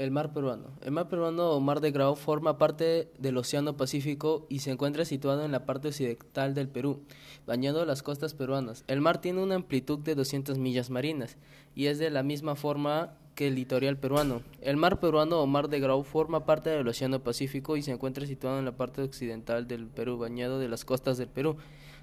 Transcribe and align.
El 0.00 0.10
mar 0.10 0.32
peruano. 0.32 0.68
El 0.80 0.92
mar 0.92 1.10
peruano 1.10 1.50
o 1.50 1.60
mar 1.60 1.82
de 1.82 1.90
Grau 1.90 2.16
forma 2.16 2.56
parte 2.56 3.12
del 3.18 3.36
Océano 3.36 3.76
Pacífico 3.76 4.46
y 4.48 4.60
se 4.60 4.70
encuentra 4.70 5.04
situado 5.04 5.44
en 5.44 5.52
la 5.52 5.66
parte 5.66 5.88
occidental 5.88 6.54
del 6.54 6.68
Perú, 6.70 7.02
bañando 7.46 7.84
las 7.84 8.02
costas 8.02 8.32
peruanas. 8.32 8.82
El 8.86 9.02
mar 9.02 9.20
tiene 9.20 9.42
una 9.42 9.56
amplitud 9.56 9.98
de 9.98 10.14
200 10.14 10.56
millas 10.56 10.88
marinas 10.88 11.36
y 11.74 11.88
es 11.88 11.98
de 11.98 12.08
la 12.08 12.22
misma 12.22 12.56
forma 12.56 13.12
que 13.34 13.48
el 13.48 13.56
litoral 13.56 13.98
peruano. 13.98 14.40
El 14.62 14.78
mar 14.78 15.00
peruano 15.00 15.38
o 15.38 15.46
mar 15.46 15.68
de 15.68 15.80
Grau 15.80 16.02
forma 16.02 16.46
parte 16.46 16.70
del 16.70 16.88
Océano 16.88 17.22
Pacífico 17.22 17.76
y 17.76 17.82
se 17.82 17.92
encuentra 17.92 18.26
situado 18.26 18.58
en 18.58 18.64
la 18.64 18.72
parte 18.72 19.02
occidental 19.02 19.68
del 19.68 19.86
Perú, 19.86 20.16
bañado 20.16 20.58
de 20.58 20.70
las 20.70 20.86
costas 20.86 21.18
del 21.18 21.28
Perú. 21.28 21.56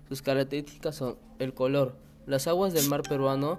Sus 0.07 0.21
características 0.21 0.95
son 0.97 1.17
el 1.39 1.55
color. 1.55 1.95
Las 2.27 2.45
aguas 2.45 2.73
del 2.73 2.87
mar 2.89 3.01
peruano 3.01 3.57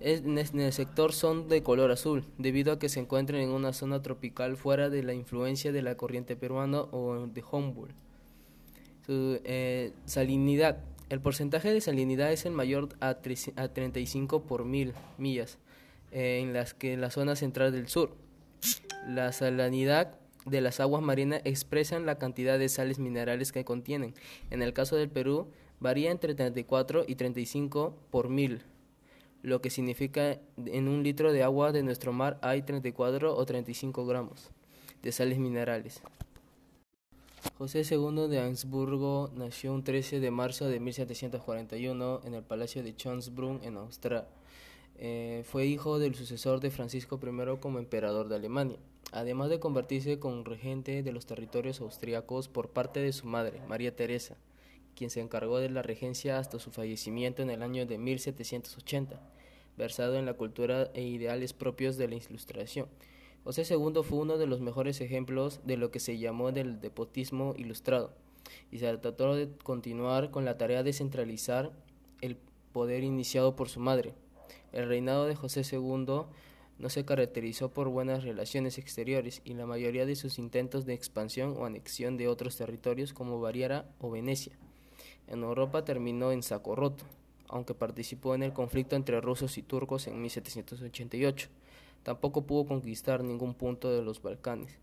en 0.00 0.38
el 0.38 0.72
sector 0.72 1.12
son 1.12 1.48
de 1.48 1.62
color 1.62 1.90
azul, 1.90 2.24
debido 2.38 2.72
a 2.72 2.78
que 2.78 2.88
se 2.88 3.00
encuentran 3.00 3.40
en 3.40 3.50
una 3.50 3.72
zona 3.72 4.02
tropical 4.02 4.56
fuera 4.56 4.88
de 4.88 5.02
la 5.02 5.12
influencia 5.12 5.72
de 5.72 5.82
la 5.82 5.96
corriente 5.96 6.36
peruana 6.36 6.80
o 6.80 7.26
de 7.26 7.44
Humboldt. 7.50 7.94
Eh, 9.08 9.92
salinidad. 10.06 10.78
El 11.08 11.20
porcentaje 11.20 11.72
de 11.72 11.80
salinidad 11.80 12.32
es 12.32 12.46
el 12.46 12.52
mayor 12.52 12.90
a, 13.00 13.14
35 13.14 14.42
por 14.42 14.64
mil 14.64 14.94
millas, 15.18 15.58
eh, 16.12 16.38
en 16.40 16.52
las 16.52 16.72
que 16.74 16.96
la 16.96 17.10
zona 17.10 17.36
central 17.36 17.72
del 17.72 17.88
sur. 17.88 18.14
La 19.06 19.32
salinidad 19.32 20.14
de 20.46 20.60
las 20.60 20.80
aguas 20.80 21.02
marinas 21.02 21.42
expresan 21.44 22.06
la 22.06 22.18
cantidad 22.18 22.58
de 22.58 22.68
sales 22.68 22.98
minerales 22.98 23.52
que 23.52 23.64
contienen. 23.64 24.14
En 24.50 24.62
el 24.62 24.72
caso 24.72 24.96
del 24.96 25.10
Perú, 25.10 25.48
varía 25.80 26.10
entre 26.10 26.34
34 26.34 27.04
y 27.06 27.16
35 27.16 27.96
por 28.10 28.28
mil 28.28 28.62
lo 29.42 29.60
que 29.60 29.70
significa 29.70 30.38
en 30.56 30.88
un 30.88 31.02
litro 31.02 31.32
de 31.32 31.42
agua 31.42 31.72
de 31.72 31.82
nuestro 31.82 32.12
mar 32.12 32.38
hay 32.42 32.62
34 32.62 33.34
o 33.34 33.46
35 33.46 34.06
gramos 34.06 34.50
de 35.02 35.12
sales 35.12 35.38
minerales. 35.38 36.02
José 37.56 37.82
II 37.90 38.28
de 38.28 38.40
Ansburgo 38.40 39.30
nació 39.34 39.72
un 39.72 39.82
13 39.82 40.20
de 40.20 40.30
marzo 40.30 40.68
de 40.68 40.80
1741 40.80 42.20
en 42.24 42.34
el 42.34 42.42
Palacio 42.42 42.82
de 42.82 42.92
Schönsbrunn 42.92 43.60
en 43.62 43.76
Austria. 43.78 44.26
Eh, 44.96 45.42
fue 45.46 45.64
hijo 45.64 45.98
del 45.98 46.14
sucesor 46.14 46.60
de 46.60 46.70
Francisco 46.70 47.18
I 47.22 47.58
como 47.58 47.78
emperador 47.78 48.28
de 48.28 48.36
Alemania, 48.36 48.78
además 49.12 49.48
de 49.48 49.58
convertirse 49.58 50.18
con 50.18 50.44
regente 50.44 51.02
de 51.02 51.12
los 51.12 51.24
territorios 51.24 51.80
austriacos 51.80 52.48
por 52.48 52.68
parte 52.68 53.00
de 53.00 53.12
su 53.12 53.26
madre, 53.26 53.62
María 53.66 53.96
Teresa 53.96 54.36
quien 55.00 55.08
se 55.08 55.20
encargó 55.20 55.60
de 55.60 55.70
la 55.70 55.80
regencia 55.80 56.38
hasta 56.38 56.58
su 56.58 56.70
fallecimiento 56.70 57.42
en 57.42 57.48
el 57.48 57.62
año 57.62 57.86
de 57.86 57.96
1780, 57.96 59.18
versado 59.76 60.16
en 60.16 60.26
la 60.26 60.34
cultura 60.34 60.90
e 60.94 61.02
ideales 61.02 61.52
propios 61.52 61.96
de 61.96 62.08
la 62.08 62.16
Ilustración. 62.16 62.86
José 63.44 63.62
II 63.62 64.02
fue 64.02 64.18
uno 64.18 64.38
de 64.38 64.46
los 64.46 64.60
mejores 64.60 65.00
ejemplos 65.00 65.60
de 65.64 65.76
lo 65.76 65.90
que 65.90 66.00
se 66.00 66.18
llamó 66.18 66.52
del 66.52 66.80
depotismo 66.80 67.54
ilustrado, 67.56 68.12
y 68.70 68.78
se 68.78 68.96
trató 68.98 69.34
de 69.34 69.48
continuar 69.62 70.30
con 70.30 70.44
la 70.44 70.58
tarea 70.58 70.82
de 70.82 70.92
centralizar 70.92 71.72
el 72.20 72.36
poder 72.72 73.02
iniciado 73.02 73.56
por 73.56 73.68
su 73.68 73.80
madre. 73.80 74.12
El 74.72 74.88
reinado 74.88 75.26
de 75.26 75.34
José 75.34 75.62
II 75.70 76.24
no 76.78 76.88
se 76.88 77.04
caracterizó 77.04 77.70
por 77.70 77.88
buenas 77.88 78.24
relaciones 78.24 78.78
exteriores 78.78 79.42
y 79.44 79.54
la 79.54 79.66
mayoría 79.66 80.06
de 80.06 80.16
sus 80.16 80.38
intentos 80.38 80.86
de 80.86 80.94
expansión 80.94 81.54
o 81.58 81.64
anexión 81.64 82.16
de 82.16 82.28
otros 82.28 82.56
territorios 82.56 83.12
como 83.12 83.40
Bariara 83.40 83.86
o 84.00 84.10
Venecia 84.10 84.52
en 85.30 85.44
Europa 85.44 85.84
terminó 85.84 86.32
en 86.32 86.42
saco 86.42 86.74
roto, 86.74 87.04
aunque 87.50 87.74
participó 87.74 88.34
en 88.34 88.42
el 88.42 88.52
conflicto 88.52 88.96
entre 88.96 89.20
rusos 89.20 89.58
y 89.58 89.62
turcos 89.62 90.06
en 90.06 90.20
1788. 90.22 91.48
Tampoco 92.02 92.46
pudo 92.46 92.66
conquistar 92.66 93.22
ningún 93.22 93.54
punto 93.54 93.90
de 93.90 94.02
los 94.02 94.22
Balcanes. 94.22 94.78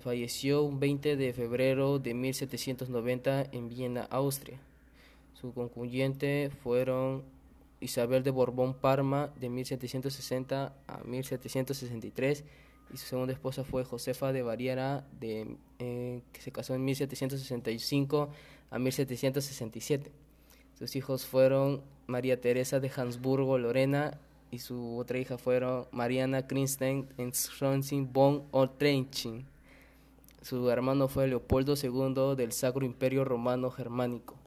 Falleció 0.00 0.64
un 0.64 0.80
20 0.80 1.16
de 1.16 1.32
febrero 1.32 2.00
de 2.00 2.14
1790 2.14 3.50
en 3.52 3.68
Viena, 3.68 4.02
Austria. 4.10 4.58
Su 5.34 5.54
concluyente 5.54 6.50
fueron 6.64 7.22
Isabel 7.80 8.24
de 8.24 8.32
Borbón 8.32 8.74
Parma 8.74 9.32
de 9.38 9.48
1760 9.48 10.74
a 10.86 11.04
1763 11.04 12.44
y 12.92 12.96
su 12.96 13.06
segunda 13.06 13.32
esposa 13.32 13.62
fue 13.62 13.84
Josefa 13.84 14.32
de 14.32 14.42
Baviera, 14.42 15.06
eh, 15.20 16.22
que 16.32 16.40
se 16.40 16.50
casó 16.50 16.74
en 16.74 16.84
1765 16.84 18.30
a 18.70 18.78
1767. 18.80 20.10
Sus 20.78 20.94
hijos 20.94 21.26
fueron 21.26 21.82
María 22.06 22.40
Teresa 22.40 22.78
de 22.78 22.88
Habsburgo 22.88 23.58
Lorena 23.58 24.16
y 24.52 24.60
su 24.60 24.96
otra 24.96 25.18
hija 25.18 25.36
fueron 25.36 25.86
Mariana 25.90 26.46
Krinstein 26.46 27.08
en 27.18 27.34
Schronzing 27.34 28.12
von 28.12 28.44
Otrenchin. 28.52 29.44
Su 30.40 30.70
hermano 30.70 31.08
fue 31.08 31.26
Leopoldo 31.26 31.74
II 31.74 32.36
del 32.36 32.52
Sacro 32.52 32.86
Imperio 32.86 33.24
Romano 33.24 33.72
Germánico. 33.72 34.37